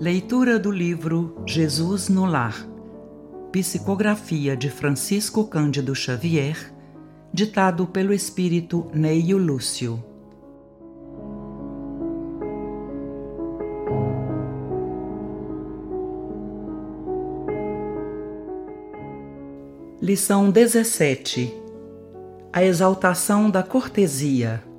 Leitura 0.00 0.58
do 0.58 0.72
livro 0.72 1.40
Jesus 1.46 2.08
no 2.08 2.24
Lar. 2.24 2.66
Psicografia 3.52 4.56
de 4.56 4.68
Francisco 4.68 5.46
Cândido 5.46 5.94
Xavier, 5.94 6.74
ditado 7.32 7.86
pelo 7.86 8.12
espírito 8.12 8.90
Neio 8.92 9.38
Lúcio. 9.38 10.02
Lição 20.02 20.50
17 20.50 21.54
A 22.52 22.64
exaltação 22.64 23.48
da 23.48 23.62
cortesia. 23.62 24.73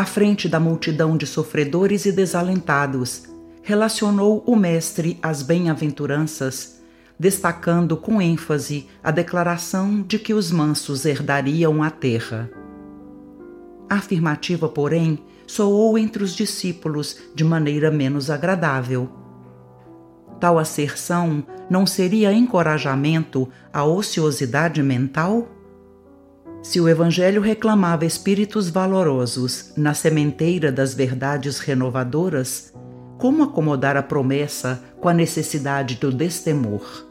À 0.00 0.06
frente 0.06 0.48
da 0.48 0.58
multidão 0.58 1.14
de 1.14 1.26
sofredores 1.26 2.06
e 2.06 2.12
desalentados, 2.12 3.24
relacionou 3.62 4.42
o 4.46 4.56
Mestre 4.56 5.18
as 5.22 5.42
bem-aventuranças, 5.42 6.80
destacando 7.18 7.98
com 7.98 8.18
ênfase 8.18 8.88
a 9.04 9.10
declaração 9.10 10.00
de 10.00 10.18
que 10.18 10.32
os 10.32 10.50
mansos 10.50 11.04
herdariam 11.04 11.82
a 11.82 11.90
terra. 11.90 12.50
A 13.90 13.96
afirmativa, 13.96 14.70
porém, 14.70 15.18
soou 15.46 15.98
entre 15.98 16.24
os 16.24 16.34
discípulos 16.34 17.18
de 17.34 17.44
maneira 17.44 17.90
menos 17.90 18.30
agradável. 18.30 19.06
Tal 20.40 20.58
asserção 20.58 21.44
não 21.68 21.84
seria 21.84 22.32
encorajamento 22.32 23.46
à 23.70 23.84
ociosidade 23.84 24.82
mental? 24.82 25.46
Se 26.62 26.78
o 26.78 26.86
Evangelho 26.86 27.40
reclamava 27.40 28.04
espíritos 28.04 28.68
valorosos 28.68 29.72
na 29.76 29.94
sementeira 29.94 30.70
das 30.70 30.92
verdades 30.92 31.58
renovadoras, 31.58 32.72
como 33.16 33.42
acomodar 33.42 33.96
a 33.96 34.02
promessa 34.02 34.82
com 35.00 35.08
a 35.08 35.14
necessidade 35.14 35.94
do 35.94 36.12
destemor? 36.12 37.06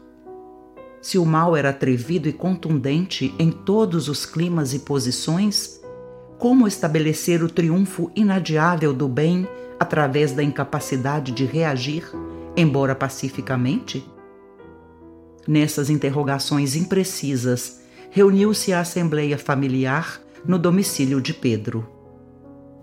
Se 1.02 1.18
o 1.18 1.26
mal 1.26 1.56
era 1.56 1.70
atrevido 1.70 2.28
e 2.28 2.32
contundente 2.32 3.34
em 3.40 3.50
todos 3.50 4.08
os 4.08 4.24
climas 4.24 4.72
e 4.72 4.78
posições, 4.80 5.80
como 6.38 6.68
estabelecer 6.68 7.42
o 7.42 7.48
triunfo 7.48 8.10
inadiável 8.14 8.92
do 8.94 9.08
bem 9.08 9.48
através 9.80 10.30
da 10.32 10.44
incapacidade 10.44 11.32
de 11.32 11.44
reagir, 11.44 12.04
embora 12.56 12.94
pacificamente? 12.94 14.04
Nessas 15.46 15.90
interrogações 15.90 16.76
imprecisas, 16.76 17.79
reuniu-se 18.10 18.72
a 18.72 18.80
assembleia 18.80 19.38
familiar 19.38 20.20
no 20.44 20.58
domicílio 20.58 21.20
de 21.20 21.32
Pedro. 21.32 21.88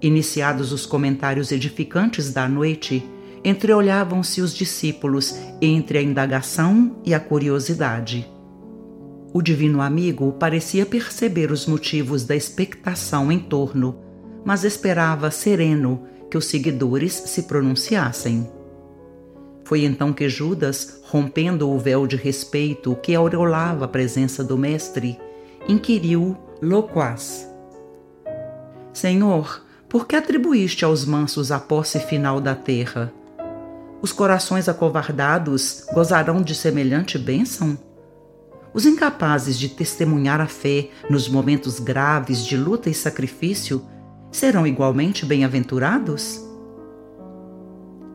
Iniciados 0.02 0.72
os 0.72 0.86
comentários 0.86 1.52
edificantes 1.52 2.32
da 2.32 2.48
noite, 2.48 3.04
entreolhavam-se 3.44 4.42
os 4.42 4.54
discípulos 4.54 5.36
entre 5.62 5.98
a 5.98 6.02
indagação 6.02 7.02
e 7.04 7.14
a 7.14 7.20
curiosidade. 7.20 8.28
O 9.34 9.42
divino 9.42 9.82
amigo 9.82 10.32
parecia 10.34 10.86
perceber 10.86 11.52
os 11.52 11.66
motivos 11.66 12.24
da 12.24 12.36
expectação 12.36 13.32
em 13.32 13.40
torno, 13.40 14.00
mas 14.46 14.64
esperava 14.64 15.30
sereno 15.30 16.04
que 16.32 16.38
os 16.38 16.46
seguidores 16.46 17.14
se 17.14 17.44
pronunciassem. 17.44 18.57
Foi 19.68 19.84
então 19.84 20.14
que 20.14 20.30
Judas, 20.30 21.02
rompendo 21.04 21.70
o 21.70 21.78
véu 21.78 22.08
de 22.08 22.16
respeito 22.16 22.96
que 23.04 23.14
aureolava 23.14 23.84
a 23.84 23.88
presença 23.88 24.42
do 24.42 24.58
Mestre, 24.58 25.20
inquiriu 25.68 26.38
loquaz: 26.62 27.46
Senhor, 28.94 29.62
por 29.90 30.08
que 30.08 30.16
atribuíste 30.16 30.86
aos 30.86 31.04
mansos 31.04 31.52
a 31.52 31.60
posse 31.60 32.00
final 32.00 32.40
da 32.40 32.56
terra? 32.56 33.12
Os 34.02 34.14
corações 34.14 34.70
acovardados 34.70 35.86
gozarão 35.94 36.42
de 36.42 36.56
semelhante 36.56 37.18
bênção? 37.18 37.78
Os 38.74 38.86
incapazes 38.86 39.60
de 39.60 39.68
testemunhar 39.68 40.40
a 40.40 40.48
fé 40.48 40.88
nos 41.10 41.28
momentos 41.28 41.78
graves 41.78 42.46
de 42.46 42.56
luta 42.56 42.90
e 42.90 42.94
sacrifício 42.94 43.86
serão 44.32 44.66
igualmente 44.66 45.26
bem-aventurados? 45.26 46.47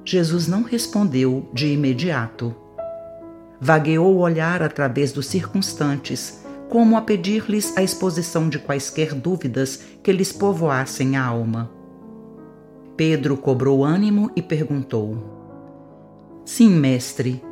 Jesus 0.04 0.48
não 0.48 0.62
respondeu 0.62 1.48
de 1.52 1.68
imediato. 1.68 2.54
Vagueou 3.60 4.16
o 4.16 4.18
olhar 4.18 4.62
através 4.62 5.12
dos 5.12 5.26
circunstantes, 5.26 6.42
como 6.68 6.96
a 6.96 7.02
pedir-lhes 7.02 7.76
a 7.76 7.82
exposição 7.82 8.48
de 8.48 8.58
quaisquer 8.58 9.14
dúvidas 9.14 9.80
que 10.02 10.10
lhes 10.10 10.32
povoassem 10.32 11.16
a 11.16 11.24
alma. 11.24 11.70
Pedro 12.96 13.36
cobrou 13.36 13.84
ânimo 13.84 14.30
e 14.34 14.42
perguntou: 14.42 15.16
Sim, 16.44 16.70
mestre, 16.70 17.42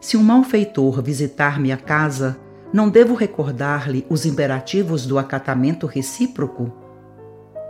se 0.00 0.16
um 0.16 0.22
malfeitor 0.22 1.02
visitar 1.02 1.58
minha 1.58 1.76
casa, 1.76 2.38
não 2.72 2.88
devo 2.88 3.14
recordar-lhe 3.14 4.06
os 4.08 4.24
imperativos 4.24 5.06
do 5.06 5.18
acatamento 5.18 5.86
recíproco? 5.86 6.72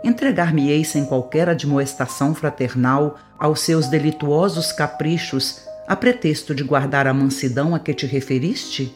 Entregar-me-ei 0.03 0.85
sem 0.85 1.05
qualquer 1.05 1.49
admoestação 1.49 2.33
fraternal 2.33 3.17
aos 3.37 3.59
seus 3.59 3.87
delituosos 3.87 4.71
caprichos, 4.71 5.61
a 5.87 5.95
pretexto 5.95 6.55
de 6.55 6.63
guardar 6.63 7.05
a 7.05 7.13
mansidão 7.13 7.75
a 7.75 7.79
que 7.79 7.93
te 7.93 8.05
referiste? 8.05 8.95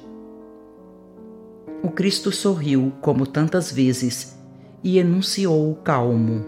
O 1.81 1.89
Cristo 1.89 2.31
sorriu, 2.31 2.93
como 3.01 3.27
tantas 3.27 3.69
vezes, 3.69 4.37
e 4.81 4.97
enunciou 4.97 5.75
calmo. 5.83 6.45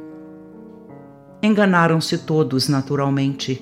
Enganaram-se 1.43 2.17
todos, 2.19 2.69
naturalmente. 2.69 3.61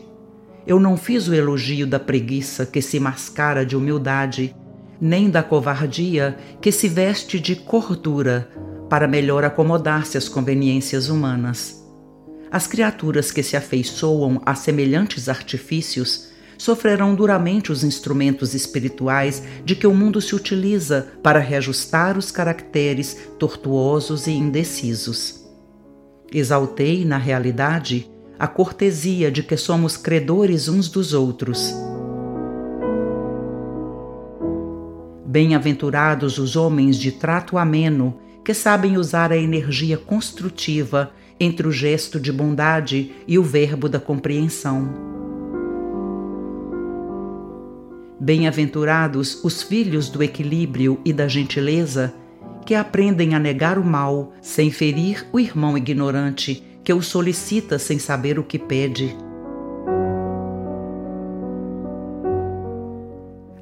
Eu 0.67 0.79
não 0.79 0.95
fiz 0.95 1.27
o 1.27 1.33
elogio 1.33 1.87
da 1.87 1.99
preguiça 1.99 2.65
que 2.65 2.81
se 2.81 2.99
mascara 2.99 3.65
de 3.65 3.75
humildade, 3.75 4.55
nem 5.01 5.29
da 5.29 5.41
covardia 5.41 6.37
que 6.61 6.71
se 6.71 6.87
veste 6.87 7.39
de 7.39 7.55
cordura 7.55 8.47
para 8.93 9.07
melhor 9.07 9.43
acomodar-se 9.43 10.19
às 10.19 10.29
conveniências 10.29 11.09
humanas. 11.09 11.83
As 12.51 12.67
criaturas 12.67 13.31
que 13.31 13.41
se 13.41 13.57
afeiçoam 13.57 14.39
a 14.45 14.53
semelhantes 14.53 15.27
artifícios 15.27 16.29
sofrerão 16.59 17.15
duramente 17.15 17.71
os 17.71 17.83
instrumentos 17.83 18.53
espirituais 18.53 19.41
de 19.65 19.75
que 19.75 19.87
o 19.87 19.95
mundo 19.95 20.21
se 20.21 20.35
utiliza 20.35 21.07
para 21.23 21.39
reajustar 21.39 22.19
os 22.19 22.29
caracteres 22.29 23.17
tortuosos 23.39 24.27
e 24.27 24.31
indecisos. 24.31 25.43
Exaltei, 26.31 27.03
na 27.03 27.17
realidade, 27.17 28.11
a 28.37 28.45
cortesia 28.45 29.31
de 29.31 29.41
que 29.41 29.57
somos 29.57 29.97
credores 29.97 30.67
uns 30.67 30.87
dos 30.87 31.15
outros. 31.15 31.73
Bem-aventurados 35.25 36.37
os 36.37 36.55
homens 36.55 36.95
de 36.95 37.11
trato 37.11 37.57
ameno 37.57 38.19
que 38.43 38.53
sabem 38.53 38.97
usar 38.97 39.31
a 39.31 39.37
energia 39.37 39.97
construtiva 39.97 41.11
entre 41.39 41.67
o 41.67 41.71
gesto 41.71 42.19
de 42.19 42.31
bondade 42.31 43.11
e 43.27 43.39
o 43.39 43.43
verbo 43.43 43.87
da 43.87 43.99
compreensão. 43.99 45.13
Bem-aventurados 48.19 49.43
os 49.43 49.61
filhos 49.61 50.09
do 50.09 50.23
equilíbrio 50.23 50.99
e 51.03 51.11
da 51.11 51.27
gentileza, 51.27 52.13
que 52.65 52.75
aprendem 52.75 53.35
a 53.35 53.39
negar 53.39 53.77
o 53.77 53.83
mal 53.83 54.33
sem 54.41 54.71
ferir 54.71 55.27
o 55.33 55.39
irmão 55.39 55.77
ignorante 55.77 56.63
que 56.83 56.93
o 56.93 57.01
solicita 57.01 57.79
sem 57.79 57.97
saber 57.97 58.37
o 58.37 58.43
que 58.43 58.59
pede. 58.59 59.15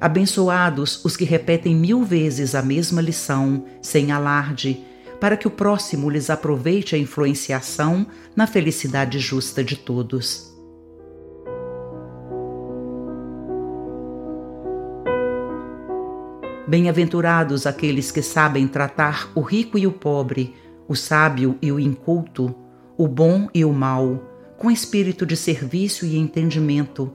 Abençoados 0.02 1.00
os 1.04 1.16
que 1.16 1.24
repetem 1.24 1.76
mil 1.76 2.02
vezes 2.02 2.56
a 2.56 2.60
mesma 2.60 3.00
lição, 3.00 3.66
sem 3.80 4.10
alarde, 4.10 4.82
para 5.20 5.36
que 5.36 5.46
o 5.46 5.50
próximo 5.50 6.10
lhes 6.10 6.28
aproveite 6.28 6.96
a 6.96 6.98
influenciação 6.98 8.04
na 8.34 8.44
felicidade 8.44 9.20
justa 9.20 9.62
de 9.62 9.76
todos. 9.76 10.52
Bem-aventurados 16.66 17.64
aqueles 17.64 18.10
que 18.10 18.22
sabem 18.22 18.66
tratar 18.66 19.30
o 19.36 19.40
rico 19.40 19.78
e 19.78 19.86
o 19.86 19.92
pobre, 19.92 20.52
o 20.88 20.96
sábio 20.96 21.56
e 21.62 21.70
o 21.70 21.78
inculto, 21.78 22.52
o 22.98 23.06
bom 23.06 23.48
e 23.54 23.64
o 23.64 23.72
mal, 23.72 24.20
com 24.58 24.68
espírito 24.68 25.24
de 25.24 25.36
serviço 25.36 26.04
e 26.04 26.16
entendimento, 26.16 27.12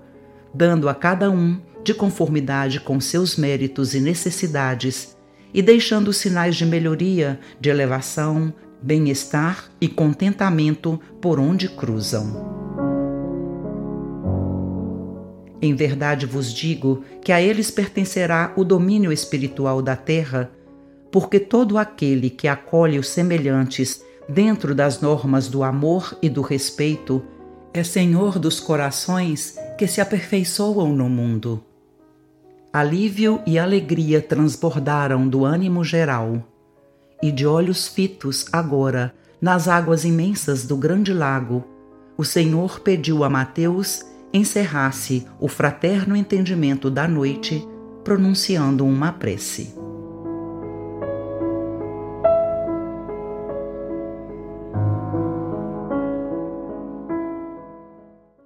dando 0.53 0.87
a 0.87 0.95
cada 0.95 1.29
um 1.29 1.59
de 1.87 1.93
conformidade 1.93 2.81
com 2.81 2.99
seus 2.99 3.37
méritos 3.37 3.95
e 3.95 4.01
necessidades, 4.01 5.15
e 5.53 5.61
deixando 5.61 6.11
sinais 6.11 6.57
de 6.57 6.65
melhoria, 6.65 7.39
de 7.61 7.69
elevação, 7.69 8.53
bem-estar 8.81 9.71
e 9.79 9.87
contentamento 9.87 10.99
por 11.21 11.39
onde 11.39 11.69
cruzam. 11.69 12.45
Em 15.61 15.73
verdade 15.73 16.25
vos 16.25 16.53
digo 16.53 17.05
que 17.23 17.31
a 17.31 17.41
eles 17.41 17.71
pertencerá 17.71 18.51
o 18.57 18.65
domínio 18.65 19.09
espiritual 19.09 19.81
da 19.81 19.95
terra, 19.95 20.51
porque 21.09 21.39
todo 21.39 21.77
aquele 21.77 22.29
que 22.29 22.49
acolhe 22.49 22.99
os 22.99 23.07
semelhantes 23.07 24.03
dentro 24.27 24.75
das 24.75 24.99
normas 24.99 25.47
do 25.47 25.63
amor 25.63 26.17
e 26.21 26.27
do 26.27 26.41
respeito, 26.41 27.23
é 27.73 27.81
Senhor 27.81 28.37
dos 28.37 28.59
corações 28.59 29.55
que 29.77 29.87
se 29.87 30.01
aperfeiçoam 30.01 30.93
no 30.93 31.07
mundo. 31.07 31.63
Alívio 32.71 33.41
e 33.45 33.57
alegria 33.57 34.21
transbordaram 34.21 35.27
do 35.27 35.45
ânimo 35.45 35.83
geral, 35.83 36.43
e 37.23 37.31
de 37.31 37.47
olhos 37.47 37.87
fitos 37.87 38.45
agora 38.51 39.13
nas 39.41 39.67
águas 39.67 40.03
imensas 40.03 40.65
do 40.65 40.75
grande 40.75 41.13
lago, 41.13 41.63
o 42.17 42.25
Senhor 42.25 42.79
pediu 42.79 43.23
a 43.23 43.29
Mateus 43.29 44.05
encerrasse 44.33 45.25
o 45.39 45.47
fraterno 45.47 46.15
entendimento 46.15 46.89
da 46.89 47.07
noite, 47.07 47.65
pronunciando 48.03 48.85
uma 48.85 49.11
prece. 49.11 49.73